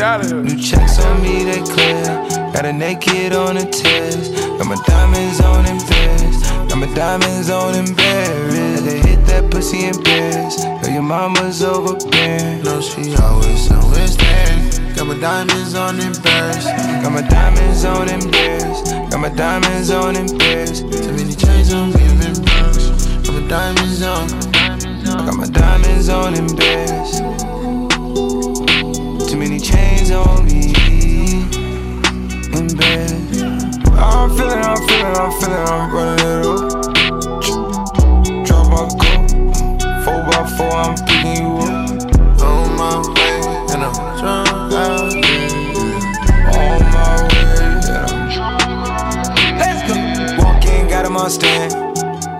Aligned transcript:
Point 0.00 0.30
2. 0.30 0.42
New 0.44 0.56
checks 0.56 0.98
on 0.98 1.20
me, 1.22 1.44
they 1.44 1.60
clear. 1.60 2.04
Got 2.54 2.64
a 2.64 2.72
naked 2.72 3.34
on 3.34 3.56
the 3.56 3.66
test. 3.66 4.32
Got 4.56 4.66
my 4.66 4.76
diamonds 4.86 5.40
on 5.42 5.66
in 5.66 5.76
beds. 5.76 6.40
Got 6.72 6.78
my 6.78 6.94
diamonds 6.94 7.50
on 7.50 7.74
in 7.74 7.94
bed. 7.94 8.82
They 8.82 9.00
hit 9.00 9.26
that 9.26 9.50
pussy 9.50 9.84
in 9.84 10.02
beds. 10.02 10.64
Girl, 10.64 10.88
your 10.90 11.02
mama's 11.02 11.62
overbearing. 11.62 12.62
No, 12.62 12.80
she 12.80 13.14
always 13.16 13.70
always 13.70 14.16
there. 14.16 14.94
Got 14.96 15.06
my 15.06 15.20
diamonds 15.20 15.74
on 15.74 16.00
in 16.00 16.14
purse. 16.14 16.64
Got 17.04 17.12
my 17.12 17.20
diamonds 17.20 17.84
on 17.84 18.08
in 18.08 18.30
beds. 18.30 18.92
Got 19.10 19.20
my 19.20 19.28
diamonds 19.28 19.90
on 19.90 20.16
in 20.16 20.38
beds. 20.38 20.80
Too 20.80 21.12
many 21.12 21.34
chains 21.34 21.74
on 21.74 21.92
me. 21.92 22.00
Got 23.20 23.34
my 23.34 23.46
diamonds 23.48 24.02
on. 24.02 24.28
I 24.54 25.26
got 25.26 25.36
my 25.36 25.46
diamonds 25.46 26.08
on 26.08 26.34
in 26.34 26.56
beds. 26.56 27.39
Too 30.10 30.16
on 30.16 30.44
me 30.44 30.74
in 32.58 32.66
bed. 32.76 33.10
I'm 33.96 34.26
feeling, 34.34 34.58
I'm 34.58 34.76
feeling, 34.88 35.14
I'm 35.14 35.30
feeling, 35.38 35.64
I'm 35.68 35.86
running 35.94 36.18
it 36.26 36.42
up. 36.46 36.60
Drop 38.44 38.64
my 38.72 38.82
cup, 38.98 39.22
four 40.02 40.20
by 40.26 40.40
four, 40.56 40.74
I'm 40.74 40.94
picking 41.06 41.36
you 41.36 41.50
up. 41.62 42.42
On 42.42 42.66
my 42.76 42.90
way, 43.14 43.38
and 43.70 43.80
I'm 43.84 43.94
drunk. 44.18 44.48
On 46.56 46.80
my 46.90 47.10
way, 47.30 47.60
yeah. 47.86 48.10
Let's 49.60 49.80
go. 49.86 49.94
Walk 50.42 50.64
in, 50.64 50.82
got 50.88 51.02
him 51.06 51.16
on 51.16 51.30
stand. 51.30 51.70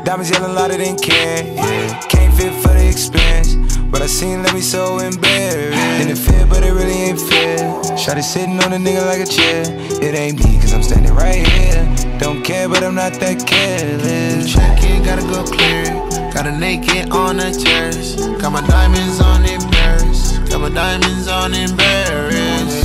Diamonds 0.05 0.29
yelling 0.29 0.55
louder 0.57 0.77
than 0.77 0.97
can. 0.99 1.55
Yeah. 1.55 2.01
Can't 2.09 2.35
fit 2.35 2.53
for 2.53 2.75
the 2.75 2.89
expense. 2.89 3.55
But 3.91 4.03
I 4.03 4.07
seen 4.07 4.43
let 4.43 4.55
me 4.55 4.61
so 4.61 4.99
embarrassed. 4.99 5.77
And 6.01 6.11
it 6.11 6.17
fit, 6.17 6.49
but 6.49 6.63
it 6.63 6.73
really 6.73 7.11
ain't 7.11 7.21
fair. 7.21 7.59
Shotty 7.99 8.23
sitting 8.23 8.59
on 8.63 8.73
a 8.73 8.77
nigga 8.77 9.05
like 9.07 9.21
a 9.21 9.27
chair. 9.27 9.65
It 10.01 10.15
ain't 10.15 10.39
me, 10.45 10.59
cause 10.61 10.73
I'm 10.73 10.83
standing 10.83 11.15
right 11.15 11.47
here. 11.47 11.85
Don't 12.19 12.43
care, 12.43 12.69
but 12.69 12.83
I'm 12.83 12.95
not 12.95 13.15
that 13.15 13.47
careless. 13.47 14.53
Check 14.53 14.79
it, 14.85 15.05
gotta 15.05 15.23
go 15.23 15.45
clear. 15.45 15.85
Got 16.33 16.47
a 16.47 16.53
naked 16.57 17.11
on 17.11 17.39
the 17.39 17.51
chest. 17.51 18.19
Got 18.41 18.53
my 18.53 18.67
diamonds 18.67 19.21
on 19.21 19.43
purse. 19.71 20.39
Got 20.49 20.61
my 20.61 20.69
diamonds 20.71 21.29
on 21.29 21.55
in 21.55 21.77
Paris. 21.77 22.85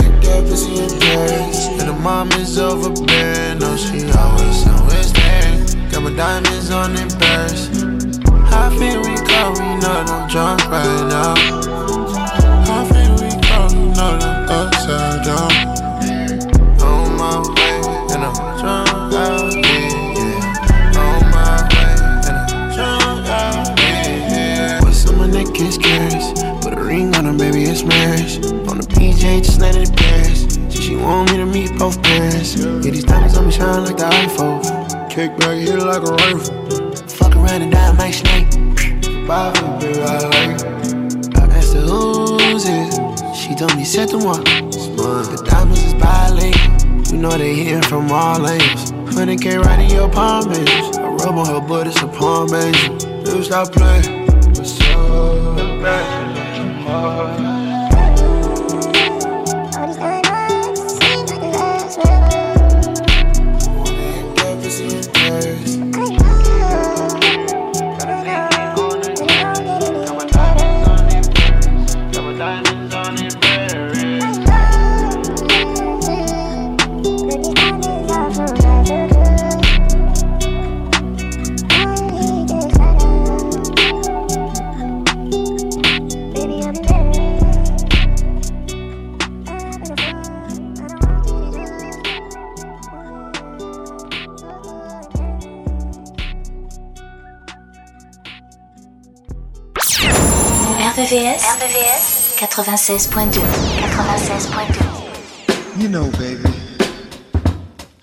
And 1.80 1.88
the 1.90 1.98
mom 2.02 2.32
is 2.34 2.58
overbearing. 2.58 3.60
No, 3.60 3.78
she 3.78 4.04
always, 4.12 4.68
always 4.68 5.14
there. 5.14 5.92
Got 5.92 6.04
my 6.04 6.14
diamonds 6.16 6.72
on. 6.72 6.96
How 8.50 8.70
feel 8.70 9.02
we 9.02 9.25
go? 9.36 9.52
We 9.52 9.68
know 9.76 9.96
that 10.00 10.10
I'm 10.10 10.28
drunk 10.30 10.62
right 10.70 11.04
now. 11.10 11.36
How 12.68 12.86
feel 12.86 13.14
we 13.20 13.30
go? 13.48 13.60
We 13.72 13.82
know 13.96 14.14
that 14.20 14.50
upside 14.50 15.24
down. 15.26 15.52
On 16.82 17.18
my 17.20 17.40
way, 17.56 17.78
and 18.14 18.24
I'm 18.24 18.38
drunk 18.60 19.14
out 19.14 19.54
here. 19.54 20.40
On 21.04 21.22
my 21.34 21.54
way, 21.72 21.94
and 22.28 22.38
I'm 22.38 22.64
drunk 22.76 23.28
out 23.30 23.80
here. 23.80 24.80
What's 24.82 25.08
on 25.10 25.18
my 25.18 25.28
neck 25.28 25.60
is. 25.60 25.78
Put 26.64 26.74
a 26.74 26.82
ring 26.82 27.16
on 27.16 27.26
her, 27.26 27.34
baby, 27.34 27.64
it's 27.64 27.84
marriage. 27.84 28.38
On 28.70 28.78
the 28.78 28.88
PJ, 28.96 29.44
just 29.44 29.60
let 29.60 29.76
it 29.76 29.96
pass. 29.96 30.58
She, 30.74 30.82
she 30.82 30.96
want 30.96 31.32
me 31.32 31.38
to 31.38 31.46
meet 31.46 31.78
both 31.78 32.02
parents. 32.02 32.56
Yeah, 32.56 32.92
these 32.92 33.04
diamonds 33.04 33.38
on 33.38 33.46
me 33.46 33.52
shine 33.52 33.86
like 33.86 33.98
the 33.98 34.06
iPhone. 34.06 35.10
Kick 35.10 35.38
back, 35.38 35.58
hit 35.58 35.76
it 35.76 35.84
like 35.84 36.04
a 36.04 36.12
rifle. 36.12 36.65
Bye, 39.36 39.52
baby, 39.82 40.00
I 40.00 40.20
like. 40.30 40.64
I 41.36 41.58
asked 41.58 41.74
her 41.74 41.82
who's 41.82 42.64
it. 42.70 43.36
She 43.36 43.54
told 43.54 43.76
me 43.76 43.84
c'est 43.84 44.14
moi. 44.14 44.38
The 44.38 45.44
diamonds 45.46 45.84
is 45.84 45.94
bilingual. 45.96 47.12
You 47.12 47.18
know 47.18 47.32
they 47.32 47.54
hitting 47.54 47.82
from 47.82 48.10
all 48.14 48.48
angles. 48.48 48.92
Honey 49.14 49.36
K 49.36 49.58
right 49.58 49.78
in 49.78 49.90
your 49.90 50.10
palm, 50.10 50.48
baby. 50.48 50.72
I 50.72 51.10
rub 51.20 51.36
on 51.36 51.48
her 51.48 51.60
butt, 51.60 51.86
it's 51.88 52.02
a 52.02 52.08
palm, 52.08 52.48
baby. 52.50 52.78
Never 53.26 53.44
stop 53.44 53.74
playing. 53.74 54.26
What's 54.56 54.80
up? 54.80 56.15
96.2 102.56 103.34
96.2 103.34 105.82
You 105.82 105.90
know, 105.90 106.10
baby, 106.12 106.42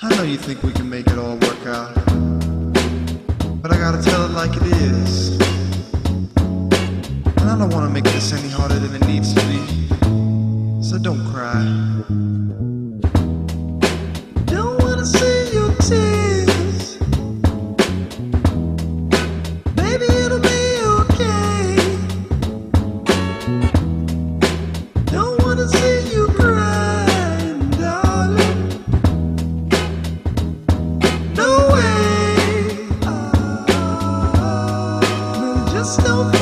I 0.03 0.15
know 0.15 0.25
you 0.25 0.37
think 0.37 0.63
we 0.63 0.73
can 0.73 0.91
make 0.91 1.07
it 1.07 1.17
all 1.17 1.39
work 1.39 1.65
out. 1.65 1.95
But 3.63 3.73
I 3.73 3.79
gotta 3.79 4.03
tell 4.03 4.27
it 4.27 4.33
like 4.33 4.55
it 4.55 4.65
is. 4.65 5.32
No, 35.99 36.42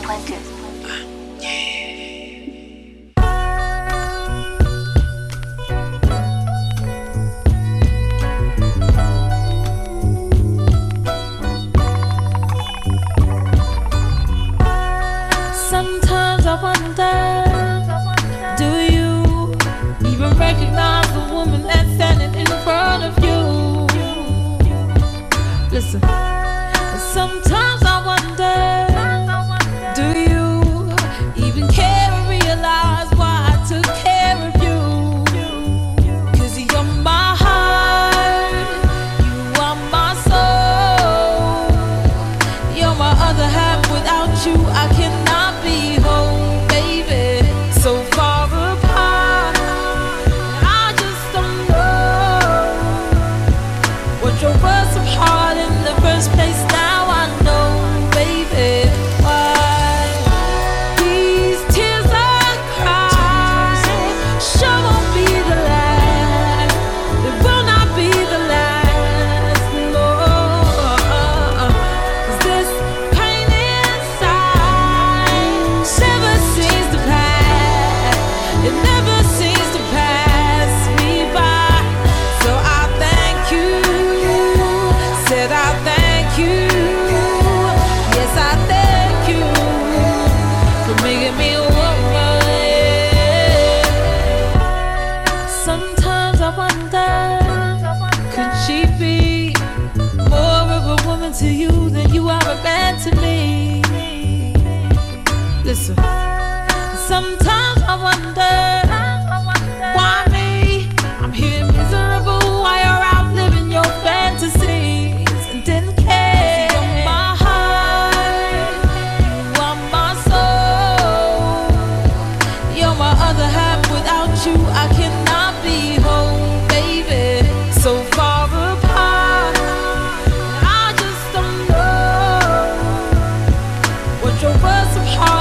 des 135.11 135.40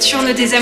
nocturne 0.00 0.32
des 0.32 0.54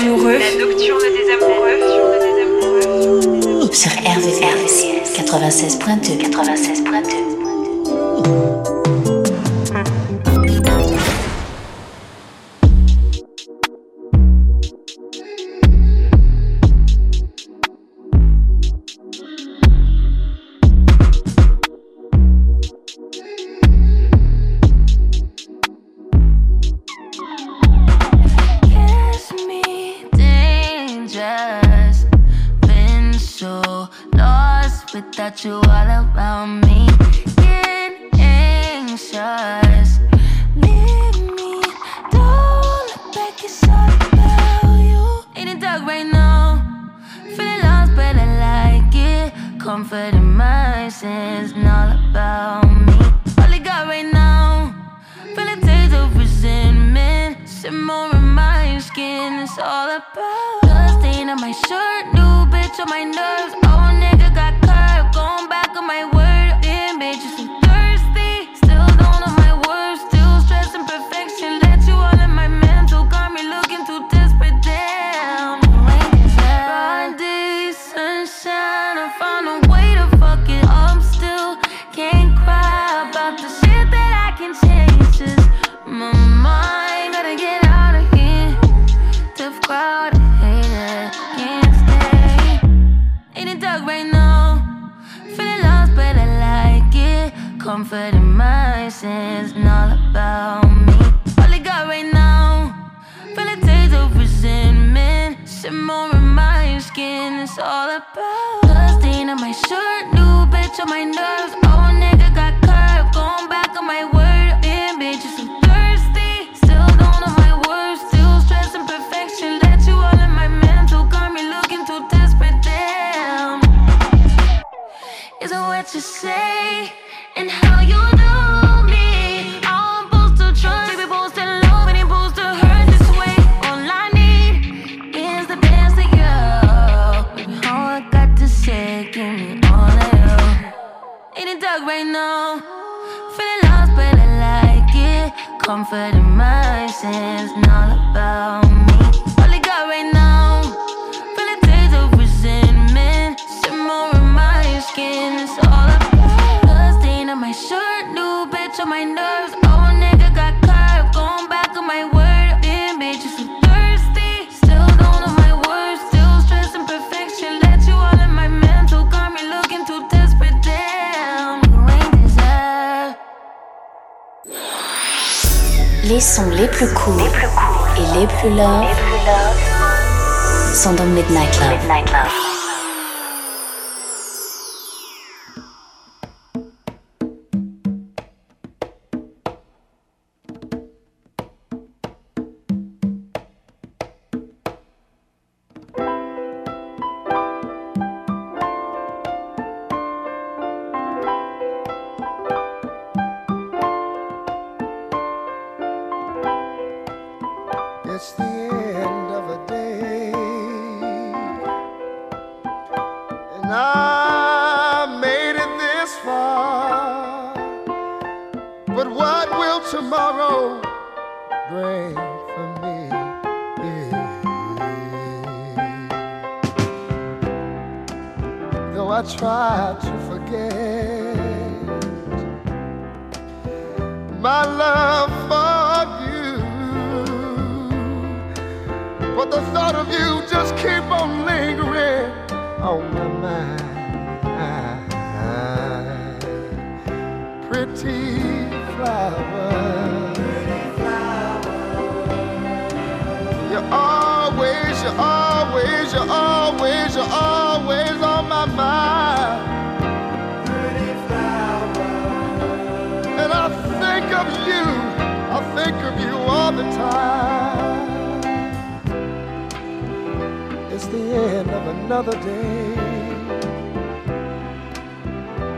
another 272.11 272.39
day. 272.41 272.93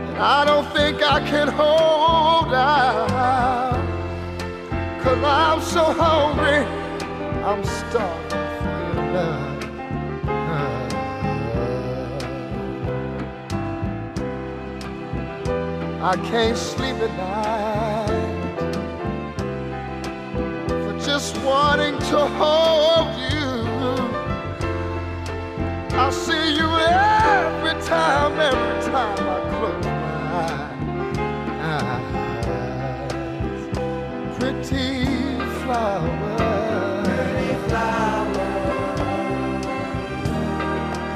And 0.08 0.16
I 0.16 0.46
don't 0.46 0.66
think 0.72 1.02
I 1.02 1.20
can 1.20 1.48
hold 1.48 2.54
out. 2.54 3.76
Cause 5.02 5.22
I'm 5.22 5.60
so 5.60 5.92
hungry, 5.92 6.64
I'm 7.44 7.62
starving 7.62 8.30
for 8.62 8.76
your 8.94 9.12
love. 9.12 9.60
I 16.00 16.16
can't 16.30 16.56
sleep 16.56 16.96
at 16.96 17.12
night 17.28 18.32
for 20.66 20.94
just 21.06 21.36
wanting 21.44 21.98
to 22.10 22.26
hold 22.40 23.01
see 26.12 26.56
you 26.56 26.68
every 26.68 27.74
time, 27.82 28.38
every 28.38 28.82
time 28.92 29.18
I 29.18 29.40
close 29.50 29.84
my 29.84 29.92
eyes. 31.72 32.12
Pretty 34.38 35.06
flower. 35.62 36.32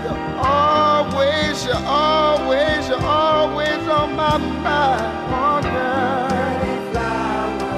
You're 0.05 0.25
always, 0.39 1.57
you're 1.67 1.87
always, 1.87 2.89
you're 2.89 3.05
always 3.05 3.89
on 3.89 4.09
my 4.17 4.39
mind. 4.39 5.17
Oh, 5.29 5.61
girl. 5.63 6.29
Pretty 6.31 6.77
flower. 6.93 7.71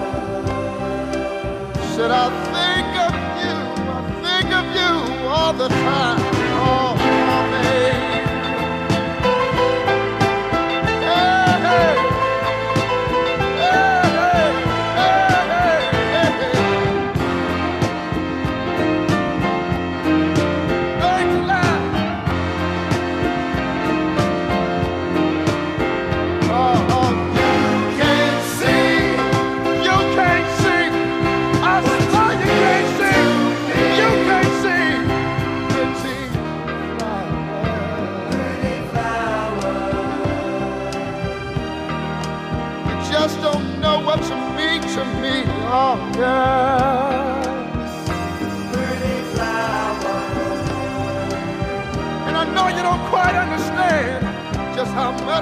Should 1.95 2.13
I 2.13 2.27
think 2.55 2.91
of 3.07 3.15
you? 3.43 3.57
I 3.91 4.01
think 4.25 4.49
of 4.55 4.65
you 4.77 4.93
all 5.29 5.53
the 5.53 5.69
time. 5.69 6.28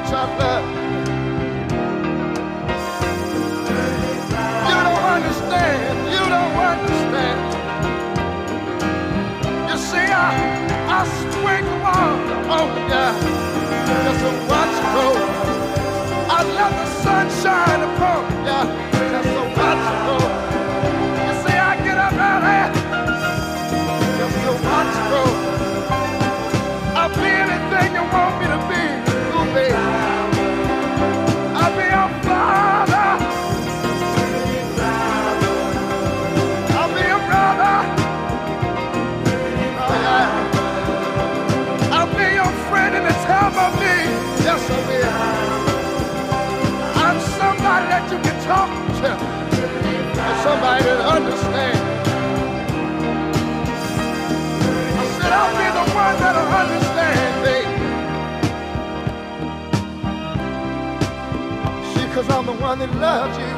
Sunshine 0.06 0.38
upon 0.38 0.62
you 6.12 6.22
don't 6.34 6.56
understand. 6.76 7.38
You 9.68 9.76
see 9.76 9.98
I 9.98 10.00
I 10.88 10.90
spring 11.18 11.66
along 11.66 12.18
the 12.28 12.36
oh 12.56 12.68
yeah, 12.88 13.12
just 14.04 14.20
to 14.22 14.30
watch 14.48 14.76
And 50.66 50.82
somebody 50.82 50.84
that 50.84 51.00
understands. 51.16 51.80
I 54.82 55.04
said 55.16 55.32
I'll 55.32 55.54
be 55.54 55.66
the 55.78 55.84
one 55.94 56.16
that'll 56.18 56.52
understand, 56.62 57.34
baby. 57.46 57.84
See, 61.94 62.06
cause 62.14 62.28
I'm 62.30 62.44
the 62.46 62.52
one 62.54 62.78
that 62.80 62.92
loves 62.96 63.38
you. 63.38 63.54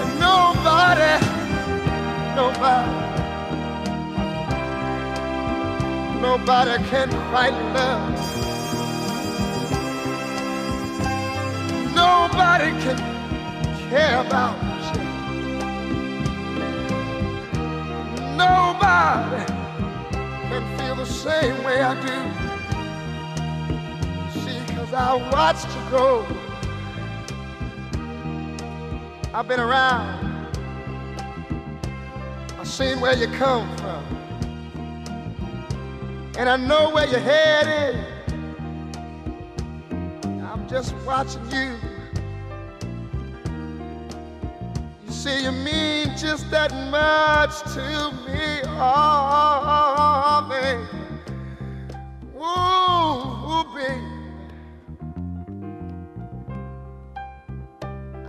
And 0.00 0.12
nobody, 0.18 1.12
nobody, 2.34 2.92
nobody 6.22 6.76
can 6.88 7.08
quite 7.30 7.56
love. 7.74 8.08
Nobody 11.94 12.70
can 12.82 13.09
care 13.90 14.20
about. 14.20 14.56
Nobody 18.36 19.44
can 20.48 20.78
feel 20.78 20.94
the 20.94 21.04
same 21.04 21.64
way 21.64 21.82
I 21.82 21.94
do. 22.00 22.18
See, 24.40 24.74
cause 24.76 24.92
I 24.92 25.14
watched 25.32 25.66
you 25.74 25.82
grow. 25.88 26.24
I've 29.34 29.48
been 29.48 29.58
around. 29.58 30.46
I've 32.60 32.68
seen 32.68 33.00
where 33.00 33.16
you 33.16 33.26
come 33.38 33.76
from. 33.78 34.04
And 36.38 36.48
I 36.48 36.56
know 36.56 36.90
where 36.90 37.08
you're 37.08 37.18
headed. 37.18 37.96
I'm 40.44 40.68
just 40.68 40.94
watching 41.04 41.50
you. 41.50 41.79
See, 45.22 45.42
you 45.42 45.52
mean 45.52 46.16
just 46.16 46.50
that 46.50 46.72
much 46.90 47.60
to 47.74 48.10
me, 48.24 48.62
oh, 48.80 50.46
baby. 50.48 50.80
Ooh, 52.38 53.64
baby. 53.74 54.00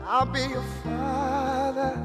I'll 0.05 0.25
be 0.25 0.41
your 0.41 0.65
father. 0.83 1.97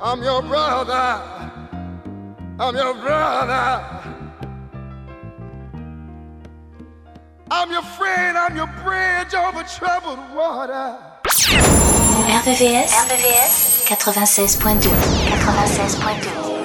I'm 0.00 0.22
your 0.22 0.42
brother. 0.42 1.20
I'm 2.60 2.76
your 2.76 2.94
brother. 2.94 3.84
I'm 7.50 7.72
your 7.72 7.82
friend. 7.82 8.38
I'm 8.38 8.54
your 8.54 8.68
bridge 8.84 9.34
over 9.34 9.64
troubled 9.64 10.20
water. 10.32 11.06
RVVS, 11.48 12.92
RVVS 12.92 13.84
96.2 13.88 14.90
96.2 14.90 16.57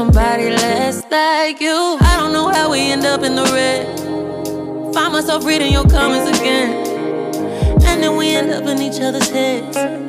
somebody 0.00 0.48
less 0.48 1.04
like 1.10 1.60
you. 1.60 1.98
I 2.00 2.16
don't 2.18 2.32
know 2.32 2.48
how 2.48 2.70
we 2.70 2.90
end 2.90 3.04
up 3.04 3.22
in 3.22 3.34
the 3.34 3.42
red. 3.42 3.84
Find 4.94 5.12
myself 5.12 5.44
reading 5.44 5.74
your 5.74 5.86
comments 5.86 6.38
again. 6.40 6.70
And 7.84 8.02
then 8.02 8.16
we 8.16 8.30
end 8.30 8.50
up 8.50 8.64
in 8.64 8.80
each 8.80 8.98
other's 9.02 9.28
heads. 9.28 9.99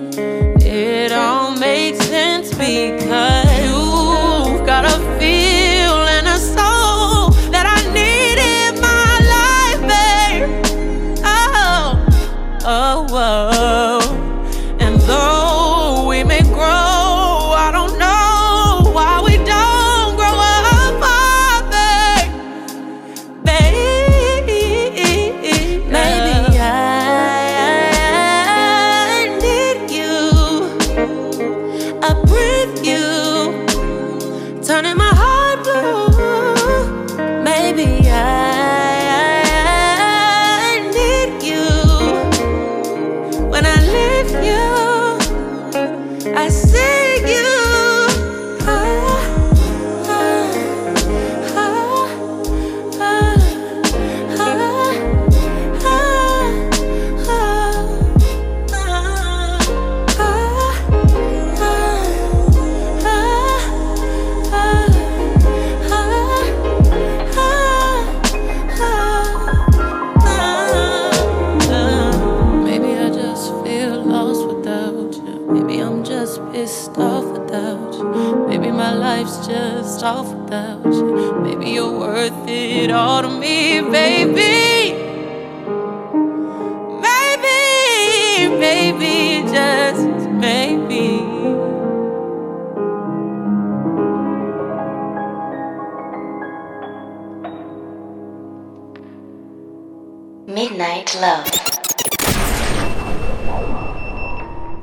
Midnight 100.47 101.15
Love. 101.21 101.45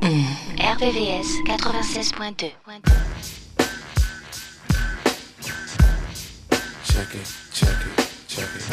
Mm. 0.00 0.24
RVVS 0.58 1.26
96.2. 1.46 2.52
Check 6.84 7.14
it, 7.14 7.26
check 7.52 7.86
it, 7.86 8.08
check 8.28 8.48
it. 8.56 8.64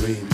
Marie. 0.00 0.31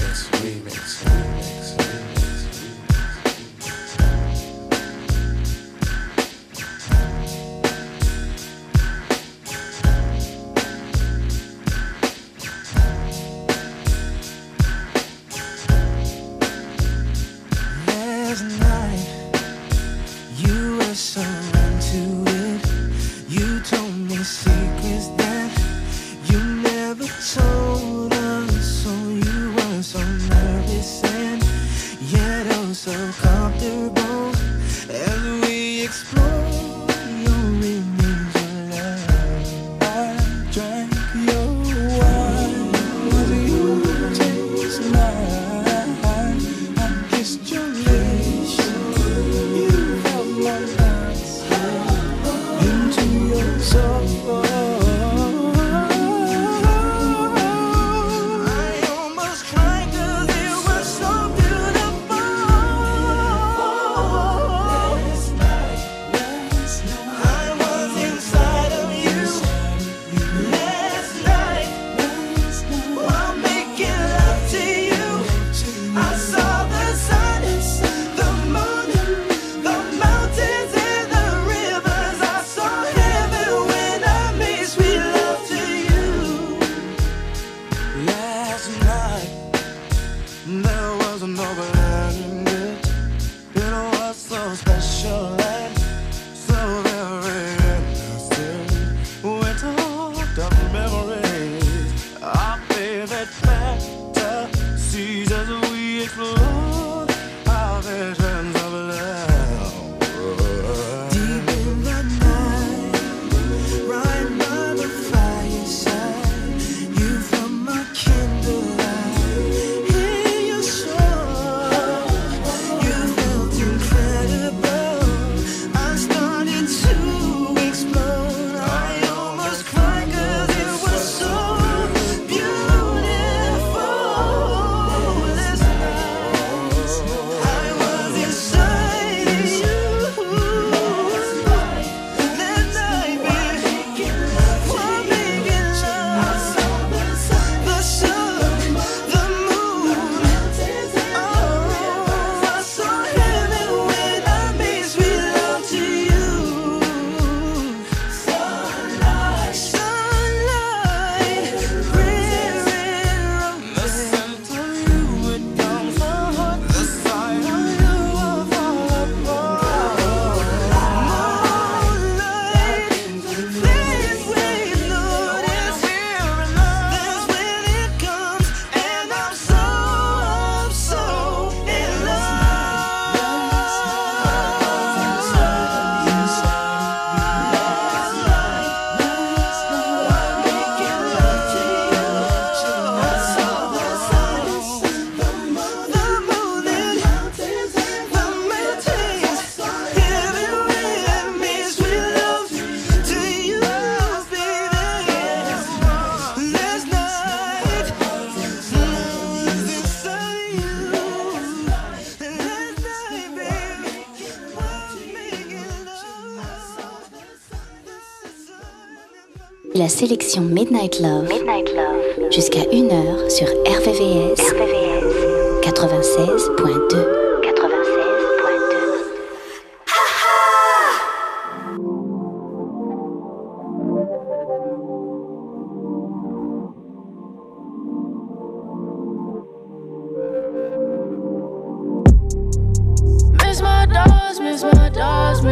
sélection 219.99 220.43
Midnight 220.43 221.01
Love, 221.01 221.29
Midnight 221.29 221.75
Love. 221.75 222.31
jusqu'à 222.31 222.61
1h 222.61 223.31
sur 223.31 223.49
RVVS, 223.49 224.39
RVVS. 224.53 225.61
96.2. 225.63 227.19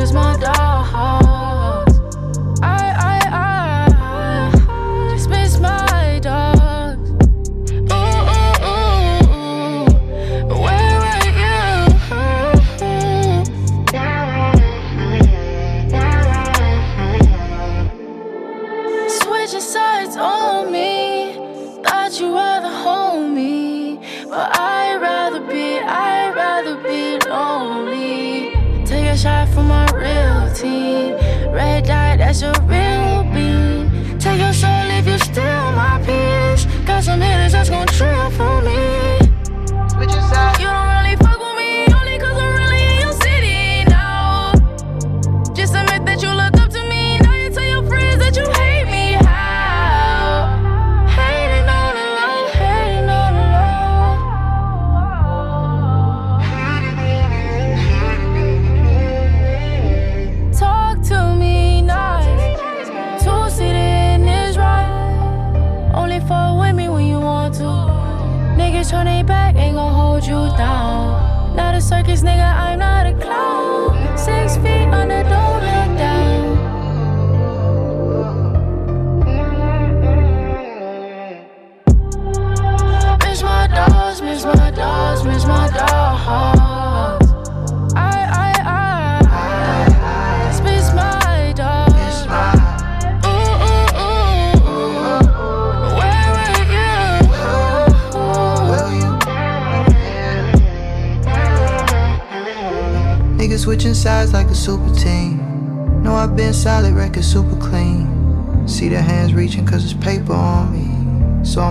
miss 0.07 0.13
my 0.13 0.36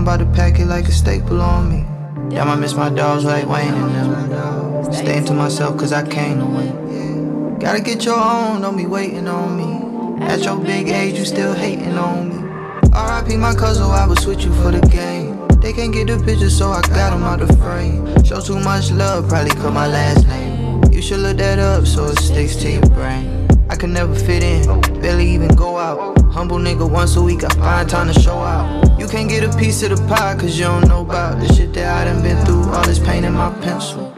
about 0.05 0.19
to 0.19 0.25
pack 0.37 0.59
it 0.59 0.67
like 0.67 0.87
a 0.87 0.91
staple 0.91 1.41
on 1.41 1.67
me. 1.67 1.83
Damn, 2.29 2.47
I 2.47 2.55
miss 2.55 2.75
my 2.75 2.89
dogs 2.89 3.25
like 3.25 3.47
Wayne 3.47 3.73
and 3.73 4.31
them. 4.31 4.93
Staying 4.93 5.25
to 5.25 5.33
myself 5.33 5.79
cause 5.79 5.91
I 5.91 6.07
came 6.07 6.37
to 6.37 6.45
win. 6.45 7.57
Gotta 7.57 7.81
get 7.81 8.05
your 8.05 8.19
own, 8.19 8.61
don't 8.61 8.77
be 8.77 8.85
waiting 8.85 9.27
on 9.27 9.57
me. 9.57 10.23
At 10.23 10.43
your 10.43 10.57
big 10.57 10.89
age, 10.89 11.17
you 11.17 11.25
still 11.25 11.55
hating 11.55 11.97
on 11.97 12.29
me. 12.29 12.35
RIP 12.83 13.39
my 13.39 13.55
cousin, 13.55 13.85
I 13.85 14.05
would 14.05 14.19
switch 14.19 14.45
you 14.45 14.53
for 14.61 14.69
the 14.69 14.87
game. 14.89 15.47
They 15.59 15.73
can't 15.73 15.91
get 15.91 16.05
the 16.05 16.23
picture, 16.23 16.51
so 16.51 16.69
I 16.69 16.81
got 16.81 17.09
them 17.09 17.23
out 17.23 17.39
the 17.39 17.51
frame. 17.57 18.23
Show 18.23 18.41
too 18.41 18.59
much 18.59 18.91
love, 18.91 19.27
probably 19.27 19.55
cut 19.55 19.73
my 19.73 19.87
last 19.87 20.27
name. 20.27 20.83
You 20.93 21.01
should 21.01 21.21
look 21.21 21.37
that 21.37 21.57
up 21.57 21.87
so 21.87 22.05
it 22.05 22.19
sticks 22.19 22.55
to 22.57 22.71
your 22.71 22.85
brain. 22.89 23.44
I 23.67 23.75
could 23.75 23.89
never 23.89 24.13
fit 24.13 24.43
in, 24.43 24.82
barely 25.01 25.28
even 25.30 25.47
go 25.49 25.78
out. 25.78 26.21
Humble 26.32 26.58
nigga 26.58 26.89
once 26.89 27.15
a 27.15 27.21
week, 27.21 27.43
I 27.43 27.49
find 27.49 27.89
time 27.89 28.13
to 28.13 28.19
show 28.19 28.38
out. 28.38 28.99
You 28.99 29.08
can't 29.08 29.28
get 29.28 29.43
a 29.43 29.58
piece 29.58 29.82
of 29.84 29.89
the 29.89 30.08
pie 30.08 30.36
cause 30.36 30.58
you 30.58 30.65
don't 30.65 30.88
know 30.88 31.01
about 31.01 31.39
the 31.39 31.51
shit 31.54 31.73
that 31.73 32.01
I 32.01 32.06
done 32.06 32.21
been 32.21 32.38
through. 32.45 32.71
All 32.71 32.86
this 32.86 32.99
pain 32.99 33.23
in 33.23 33.34
my 33.34 33.51
pencil. 33.62 34.13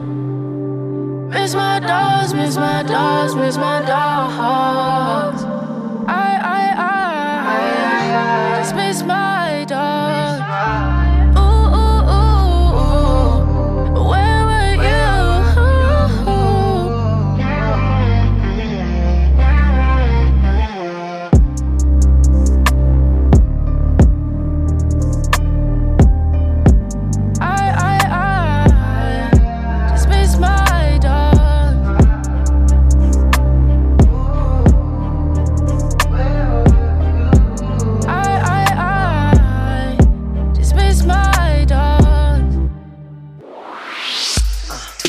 Miss 1.30 1.54
my 1.54 1.80
dogs, 1.80 2.34
miss 2.34 2.56
my 2.56 2.82
dogs, 2.82 3.34
miss 3.34 3.56
my 3.56 3.80
dogs. 3.80 5.42
I, 6.06 6.38
I, 6.42 6.74
I, 6.76 8.54
I 8.54 8.60
just 8.60 8.74
miss 8.74 9.02
my 9.02 9.57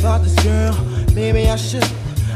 About 0.00 0.22
this 0.22 0.34
girl, 0.42 0.72
maybe 1.14 1.48
I 1.48 1.56
should. 1.56 1.84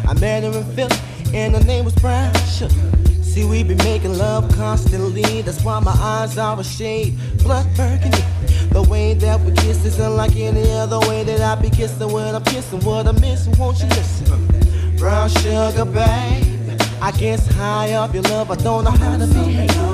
I 0.06 0.12
met 0.20 0.42
her 0.42 0.58
in 0.58 0.64
Philly, 0.76 0.96
and 1.32 1.54
her 1.54 1.64
name 1.64 1.86
was 1.86 1.94
Brown 1.94 2.32
Sugar. 2.44 2.74
See, 3.22 3.46
we 3.46 3.62
be 3.62 3.74
making 3.76 4.18
love 4.18 4.54
constantly, 4.54 5.40
that's 5.40 5.64
why 5.64 5.80
my 5.80 5.92
eyes 5.92 6.36
are 6.36 6.60
a 6.60 6.62
shade 6.62 7.18
blood 7.38 7.66
burgundy. 7.74 8.22
The 8.70 8.82
way 8.82 9.14
that 9.14 9.40
we 9.40 9.52
kiss 9.52 9.84
is 9.84 9.98
unlike 9.98 10.36
any 10.36 10.70
other 10.72 11.00
way 11.08 11.24
that 11.24 11.40
I 11.40 11.60
be 11.60 11.70
kissing 11.70 12.12
when 12.12 12.34
I'm 12.34 12.44
kissing. 12.44 12.80
What 12.80 13.06
I'm 13.06 13.18
missing, 13.20 13.54
won't 13.58 13.80
you 13.80 13.86
listen? 13.88 14.96
Brown 14.98 15.30
sugar, 15.30 15.86
babe. 15.86 16.80
I 17.00 17.12
guess 17.12 17.46
high 17.54 17.94
off 17.94 18.12
your 18.12 18.24
love, 18.24 18.50
I 18.50 18.56
don't 18.56 18.84
know 18.84 18.90
how 18.90 19.16
to 19.16 19.26
behave. 19.26 19.93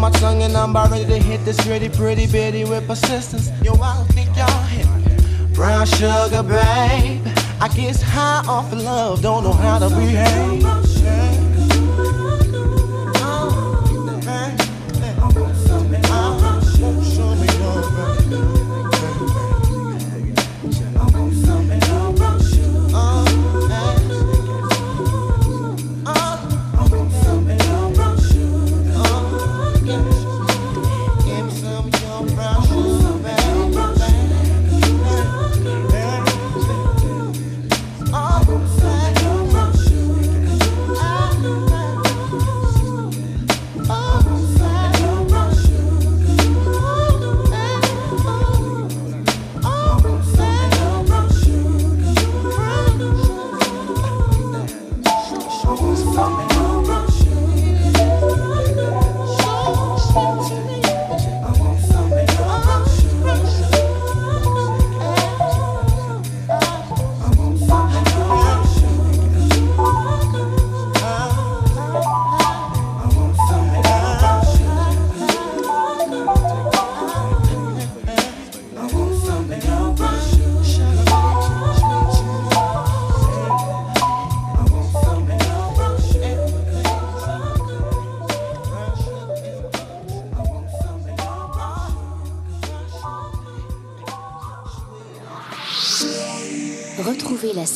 my 0.00 0.10
tongue 0.12 0.42
and 0.42 0.56
I'm 0.56 0.70
about 0.70 0.90
ready 0.90 1.04
to 1.04 1.18
hit 1.18 1.44
this 1.44 1.60
pretty, 1.60 1.90
pretty 1.90 2.26
bitty 2.26 2.64
with 2.64 2.86
persistence. 2.86 3.50
Yo, 3.62 3.74
I 3.74 3.96
don't 3.96 4.06
think 4.08 4.34
y'all 4.34 4.62
hit 4.64 4.86
me. 4.86 5.54
Brown 5.54 5.84
sugar, 5.84 6.42
babe. 6.42 7.20
I 7.60 7.68
guess 7.76 8.00
high 8.00 8.42
off 8.48 8.72
of 8.72 8.80
love, 8.80 9.20
don't 9.20 9.44
know 9.44 9.52
how 9.52 9.78
to 9.78 9.90
behave. 9.90 10.89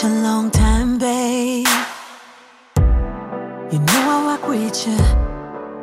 such 0.00 0.10
a 0.10 0.14
long 0.22 0.50
time, 0.50 0.98
babe. 0.98 1.66
You 3.70 3.78
know 3.78 4.02
I 4.14 4.22
walk 4.24 4.48
with 4.48 4.86
you. 4.86 4.92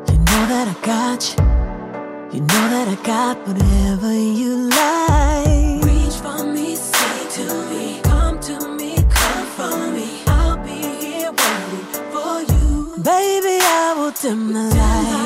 You 0.09 0.17
know 0.27 0.43
that 0.51 0.67
I 0.73 0.75
got 0.81 1.21
you. 1.29 1.43
You 2.33 2.41
know 2.41 2.65
that 2.73 2.87
I 2.87 2.97
got 3.03 3.37
whatever 3.47 4.11
you 4.13 4.69
like. 4.69 5.83
Reach 5.85 6.17
for 6.23 6.43
me, 6.51 6.75
say 6.75 7.19
to 7.37 7.45
me, 7.69 8.01
come 8.01 8.39
to 8.39 8.57
me, 8.75 8.95
come 8.95 9.45
for 9.57 9.91
me. 9.91 10.23
I'll 10.27 10.57
be 10.63 10.79
here 11.03 11.31
waiting 11.31 11.85
for 12.13 12.41
you, 12.51 12.97
baby. 13.03 13.59
I 13.61 13.93
will 13.97 14.11
dim 14.11 14.53
the 14.53 14.63
light. 14.75 15.16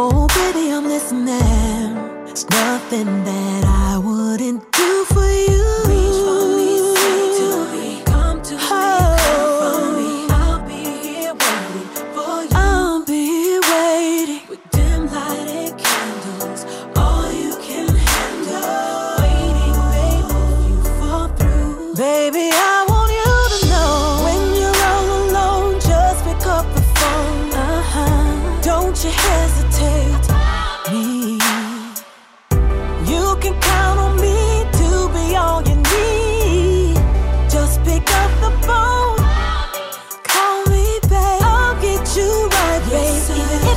Oh, 0.00 0.28
baby, 0.28 0.70
I'm 0.70 0.84
listening. 0.84 1.96
It's 2.30 2.48
nothing 2.50 3.24
that 3.24 3.64
I 3.64 3.98
wouldn't 3.98 4.62
do 4.70 5.04
for 5.06 5.28
you. 5.28 5.57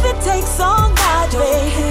if 0.03 0.15
it 0.15 0.21
takes 0.21 0.59
all 0.59 0.89
night, 0.89 1.29
baby. 1.31 1.90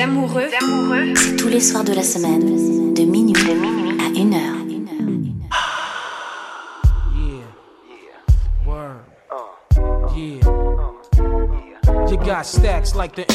amoureux, 0.00 0.48
C'est 1.16 1.36
tous 1.36 1.48
les 1.48 1.60
soirs 1.60 1.84
de 1.84 1.92
la 1.92 2.02
semaine, 2.02 2.94
de 2.94 3.02
minuit, 3.02 3.34
à 4.00 4.06
1 4.18 4.32
heure. 4.32 4.54
You 12.10 12.16
got 12.16 12.46
stacks 12.46 12.94
like 12.94 13.14
the 13.14 13.26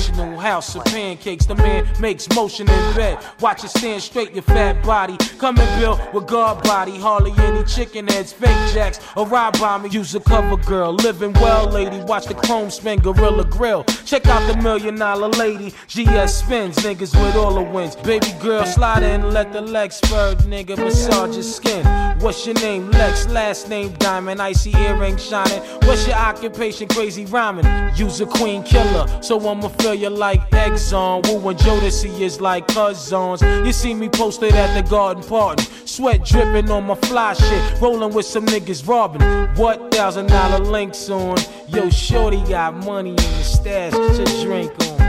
International 0.00 0.38
House 0.38 0.74
of 0.76 0.84
Pancakes. 0.86 1.44
The 1.44 1.54
man 1.54 1.86
makes 2.00 2.26
motion 2.34 2.68
in 2.70 2.94
bed. 2.94 3.18
Watch 3.40 3.64
it 3.64 3.68
stand 3.68 4.02
straight, 4.02 4.32
your 4.32 4.42
fat 4.42 4.82
body. 4.82 5.16
Come 5.38 5.58
and 5.58 5.80
build 5.80 6.00
with 6.14 6.26
guard 6.26 6.62
body. 6.62 6.98
Hardly 6.98 7.32
any 7.38 7.62
chicken 7.64 8.06
heads, 8.08 8.32
fake 8.32 8.72
jacks, 8.72 8.98
or 9.14 9.26
ride 9.26 9.58
by 9.60 9.76
me. 9.76 9.90
Use 9.90 10.14
a 10.14 10.20
cover 10.20 10.56
girl. 10.56 10.94
Living 10.94 11.34
well, 11.34 11.68
lady. 11.68 11.98
Watch 12.04 12.26
the 12.26 12.34
chrome 12.34 12.70
spin, 12.70 13.00
Gorilla 13.00 13.44
Grill. 13.44 13.84
Check 14.06 14.26
out 14.26 14.46
the 14.50 14.60
million 14.62 14.94
dollar 14.94 15.28
lady. 15.28 15.70
GS 15.86 16.34
spins, 16.34 16.76
niggas 16.78 17.14
with 17.22 17.36
all 17.36 17.54
the 17.54 17.62
wins. 17.62 17.94
Baby 17.96 18.32
girl, 18.40 18.64
slide 18.64 19.02
in, 19.02 19.30
let 19.32 19.52
the 19.52 19.60
legs 19.60 19.96
spur, 19.96 20.34
nigga. 20.46 20.78
Massage 20.78 21.34
your 21.34 21.42
skin. 21.42 21.84
What's 22.20 22.44
your 22.46 22.54
name? 22.56 22.90
Lex, 22.90 23.26
last 23.28 23.68
name 23.68 23.92
Diamond. 23.98 24.40
Icy 24.40 24.72
earring 24.76 25.18
shining. 25.18 25.62
What's 25.84 26.06
your 26.06 26.16
occupation? 26.16 26.88
Crazy 26.88 27.26
rhyming. 27.26 27.66
Use 27.96 28.20
a 28.20 28.26
queen 28.26 28.62
killer, 28.62 29.06
so 29.22 29.38
I'ma 29.48 29.68
feel 29.90 30.00
you 30.00 30.10
like 30.10 30.50
Exxon. 30.50 31.26
Woo 31.26 31.48
and 31.48 31.58
Jodeci 31.58 32.20
is 32.20 32.40
like 32.40 32.68
cousins. 32.68 33.42
You 33.42 33.72
see 33.72 33.94
me 33.94 34.08
posted 34.08 34.54
at 34.54 34.74
the 34.74 34.88
garden 34.88 35.22
party. 35.22 35.64
Sweat 35.84 36.24
dripping 36.24 36.70
on 36.70 36.86
my 36.86 36.94
fly 36.94 37.34
shit. 37.34 37.80
Rolling 37.80 38.14
with 38.14 38.26
some 38.26 38.46
niggas 38.46 38.86
robbing. 38.86 39.22
What 39.56 39.92
thousand 39.92 40.28
dollar 40.28 40.60
links 40.60 41.10
on? 41.10 41.38
Yo, 41.68 41.90
Shorty 41.90 42.42
got 42.44 42.74
money 42.74 43.10
in 43.10 43.16
the 43.16 43.42
stash. 43.42 43.92
Your 43.92 44.44
drink 44.44 44.72
on. 44.80 45.00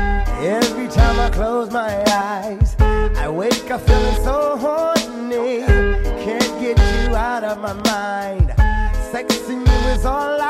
Every 0.43 0.87
time 0.87 1.19
I 1.19 1.29
close 1.29 1.69
my 1.69 2.03
eyes, 2.07 2.75
I 2.79 3.29
wake 3.29 3.69
up 3.69 3.81
feeling 3.81 4.23
so 4.23 4.57
horny. 4.57 5.63
Can't 6.23 6.53
get 6.59 6.77
you 6.79 7.15
out 7.15 7.43
of 7.43 7.59
my 7.59 7.73
mind. 7.73 8.49
Sexing 9.11 9.59
you 9.67 9.89
is 9.91 10.05
all 10.05 10.40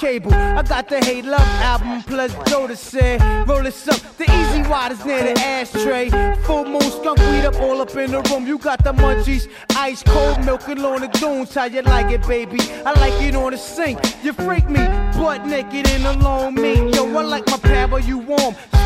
cable. 0.00 0.32
I 0.32 0.62
got 0.62 0.88
the 0.88 0.98
Hate 1.04 1.26
Love 1.26 1.40
album 1.60 2.02
plus 2.04 2.32
Joda 2.48 2.76
said, 2.76 3.20
roll 3.46 3.62
this 3.62 3.86
up. 3.86 4.00
The 4.16 4.24
easy 4.24 4.62
waters 4.68 5.04
near 5.04 5.22
the 5.22 5.38
ashtray. 5.38 6.08
Full 6.44 6.64
moon 6.64 6.80
skunk 6.80 7.18
weed 7.18 7.44
up 7.44 7.60
all 7.60 7.80
up 7.82 7.94
in 7.94 8.10
the 8.10 8.22
room. 8.22 8.46
You 8.46 8.56
got 8.58 8.82
the 8.82 8.92
munchies, 8.92 9.48
ice 9.76 10.02
cold 10.02 10.42
milk 10.44 10.66
along 10.68 11.00
the 11.00 11.08
dunes. 11.08 11.54
How 11.54 11.64
you 11.64 11.82
like 11.82 12.10
it, 12.10 12.26
baby? 12.26 12.58
I 12.86 12.98
like 12.98 13.20
it 13.22 13.34
on 13.36 13.52
the 13.52 13.58
sink. 13.58 13.98
You 14.24 14.32
freak 14.32 14.68
me, 14.70 14.84
butt 15.18 15.44
naked 15.46 15.88
in 15.90 16.06
a 16.06 16.14
long 16.14 16.54
meat. 16.54 16.94
Yo, 16.94 17.04
I 17.18 17.22
like 17.22 17.46
my 17.48 17.58
pad 17.58 18.04
you. 18.04 18.29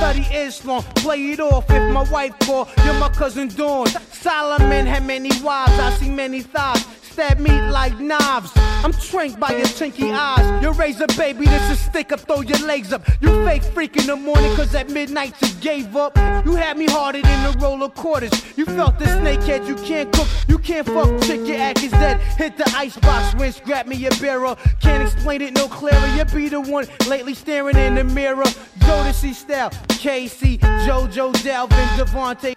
Study 0.05 0.37
Islam, 0.37 0.83
play 0.97 1.33
it 1.33 1.41
off. 1.41 1.65
If 1.71 1.91
my 1.91 2.03
wife 2.11 2.39
call, 2.41 2.69
you're 2.85 2.93
my 3.01 3.09
cousin 3.09 3.49
Dawn. 3.49 3.87
Solomon 4.13 4.85
had 4.85 5.03
many 5.07 5.31
wives, 5.41 5.73
I 5.79 5.97
see 5.99 6.11
many 6.11 6.43
thighs. 6.43 6.85
Stab 7.01 7.39
me 7.39 7.51
like 7.71 7.99
knives. 7.99 8.51
I'm 8.57 8.93
trained 8.93 9.41
by 9.41 9.53
your 9.53 9.67
chinky 9.67 10.13
eyes. 10.13 10.63
You 10.63 10.73
raise 10.73 11.01
a 11.01 11.07
baby, 11.17 11.47
this 11.47 11.71
is 11.71 11.79
stick 11.79 12.13
up, 12.13 12.21
throw 12.21 12.43
your 12.43 12.59
legs 12.67 12.93
up. 12.93 13.09
You 13.23 13.31
fake 13.47 13.63
freak 13.63 13.97
in 13.97 14.07
the 14.07 14.15
morning, 14.17 14.55
cause 14.57 14.75
at 14.75 14.91
midnight 14.91 15.41
you 15.41 15.49
gave 15.63 15.97
up. 15.97 16.19
You 16.45 16.55
had 16.55 16.77
me 16.77 16.87
harder 16.87 17.23
than 17.23 17.55
a 17.55 17.59
roll 17.59 17.83
of 17.83 17.95
quarters. 17.95 18.33
You 18.59 18.67
felt 18.67 18.99
the 18.99 19.07
snakehead, 19.07 19.67
you 19.67 19.77
can't 19.77 20.13
cook, 20.13 20.29
you 20.49 20.59
can't 20.59 20.87
fuck 20.87 21.19
chick, 21.23 21.47
your 21.47 21.57
act 21.57 21.83
is 21.83 21.93
dead. 21.93 22.21
Hit 22.37 22.59
the 22.59 22.71
icebox, 22.77 23.35
rinse, 23.37 23.59
grab 23.59 23.87
me 23.87 24.05
a 24.05 24.11
barrel. 24.21 24.59
Can't 24.81 25.03
explain 25.03 25.41
it 25.41 25.55
no 25.55 25.67
clearer. 25.67 26.07
You 26.09 26.27
be 26.27 26.51
the 26.51 26.61
one 26.61 26.87
lately 27.09 27.33
staring 27.33 27.79
in 27.79 27.95
the 27.95 28.05
mirror. 28.05 28.45
Jodeci 28.81 29.33
style, 29.33 29.71
K-Ci, 30.05 30.59
JoJo 30.59 31.33
Dalvin, 31.33 31.89
DeVante. 31.97 32.55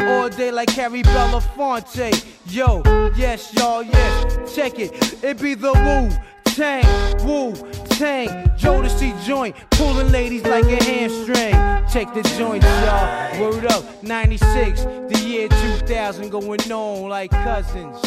All 0.00 0.30
day 0.30 0.50
like 0.50 0.70
Harry 0.70 1.02
Belafonte. 1.02 2.10
Yo, 2.46 2.80
yes, 3.14 3.52
y'all, 3.52 3.82
yes. 3.82 4.54
Check 4.54 4.78
it. 4.78 5.22
It 5.22 5.38
be 5.42 5.52
the 5.52 5.74
Wu 5.74 6.08
Tang, 6.54 6.86
Wu 7.22 7.52
Tang. 7.98 8.28
Jodeci 8.56 9.12
joint, 9.26 9.54
pulling 9.72 10.10
ladies 10.10 10.42
like 10.44 10.64
a 10.64 10.82
hamstring. 10.82 11.52
Check 11.92 12.14
the 12.14 12.22
joints, 12.38 12.64
y'all. 12.64 13.42
Word 13.42 13.66
up, 13.66 14.02
96, 14.02 14.84
the 14.84 15.22
year 15.26 15.48
2000, 15.48 16.30
going 16.30 16.72
on 16.72 17.10
like 17.10 17.30
cousins. 17.30 18.00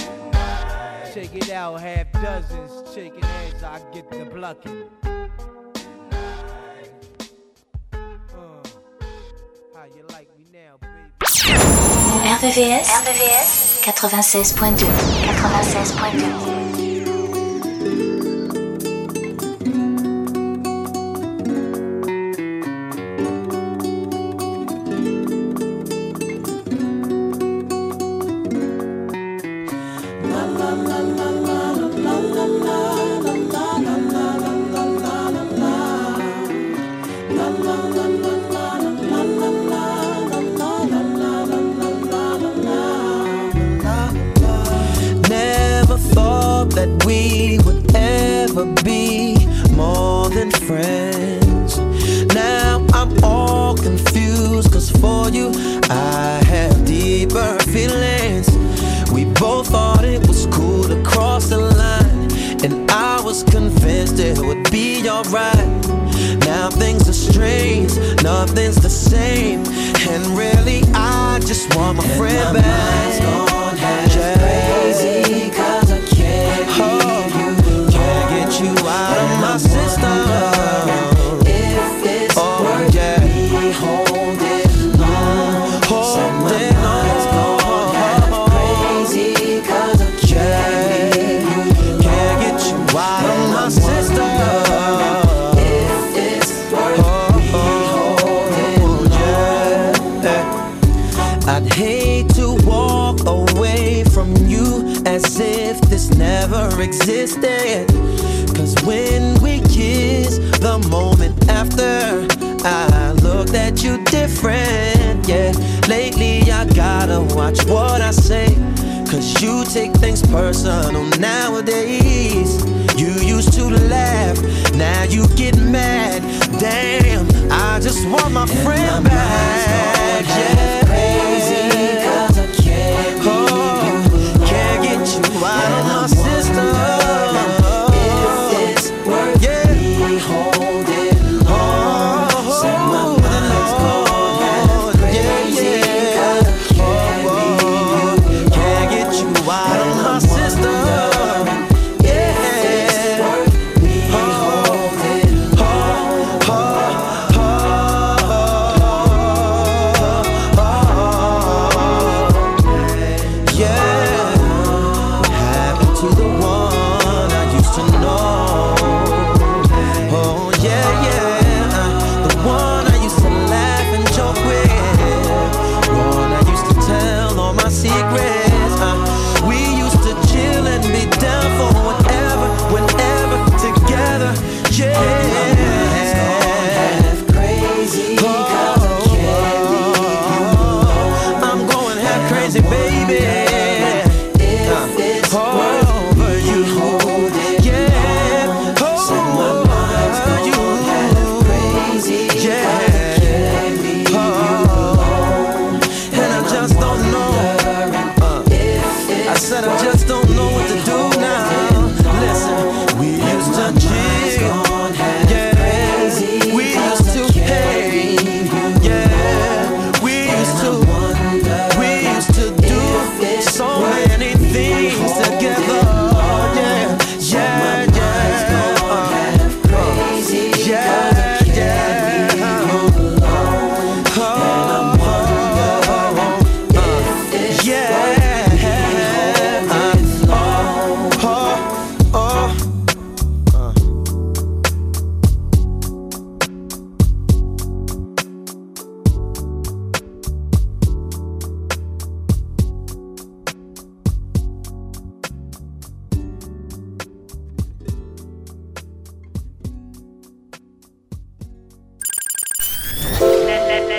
Check 1.13 1.35
it 1.35 1.51
out, 1.51 1.79
half 1.79 2.11
dozens. 2.13 2.91
chicken 2.91 3.21
heads, 3.21 3.61
I 3.61 3.79
get 3.93 4.09
the 4.09 4.25
bluckin'. 4.25 5.10
RBVS, 12.41 12.89
RBVS 12.89 13.81
96.2 13.83 14.87
96.2 15.27 16.60